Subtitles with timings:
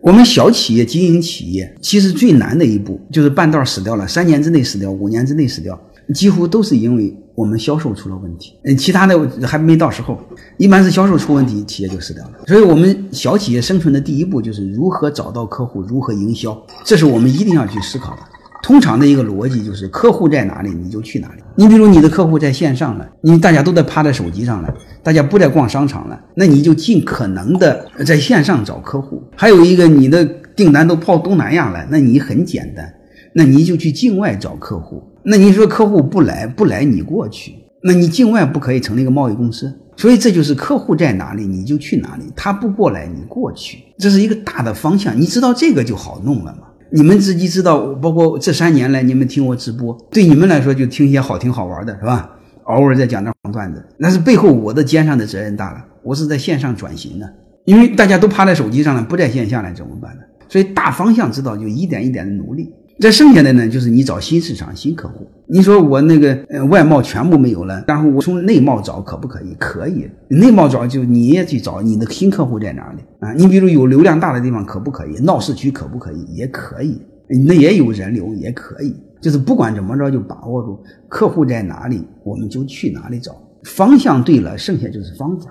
[0.00, 5.78] 我们小企业经营企业，其实最难的一步就是半道死掉了，三年之内死掉，五年之内死掉，
[6.14, 8.54] 几乎都是因为我们销售出了问题。
[8.64, 10.18] 嗯，其他的还没到时候，
[10.58, 12.32] 一般是销售出问题，企业就死掉了。
[12.46, 18.22] 所以，我们小企业生存的第一步就是如何找到客户，如何营销，这是我们一定要去思考的。
[18.66, 21.42] 通常的一个逻辑就是，客户在哪里你就去哪里。
[21.54, 24.74] 你比如你的客户在线上了，你大家都在趴在手机上了，
[25.04, 29.22] 大家不再逛商场了，那你就尽可能的在线上找客户。
[29.36, 30.24] 还有一个，你的
[30.56, 32.92] 订单都跑东南亚了，那你很简单，
[33.32, 35.00] 那你就去境外找客户。
[35.22, 37.54] 那你说客户不来，不来你过去，
[37.84, 39.72] 那你境外不可以成立一个贸易公司？
[39.96, 45.16] 所以这就是客户在哪里你就去哪里，他不过来你过去，这是一个大的方向。
[45.16, 46.66] 你知道这个就好弄了嘛。
[46.96, 52.30] 你们自己知道，包括这三年来你们听我直播，对你们来说就听一些好听好玩的，是吧？
[52.64, 55.84] 偶尔再讲点黄段子，那是背后我的肩上的责任大了。
[56.02, 57.30] 我是在线上转型的，
[57.66, 60.22] 因为大家都趴在手机上了，不在线下了，怎么办呢？
[60.48, 62.72] 所以大方向知道，就一点一点的努力。
[62.98, 65.26] 这剩下的呢，就是你找新市场、新客户。
[65.48, 69.54] 你说我那个呃外贸全部没有了，然后我从内贸找可不可以？
[69.60, 73.32] 可以，内贸找就你也去找你的新客户在哪里啊？
[73.34, 75.14] 你比如有流量大的地方可不可以？
[75.22, 76.24] 闹市区可不可以？
[76.34, 76.98] 也可以，
[77.46, 78.96] 那也有人流也可以。
[79.20, 83.32] 就是不管怎么着，就把握住客户在哪里，我们就去哪里找。
[83.64, 85.50] 方向对了，剩下就是方法。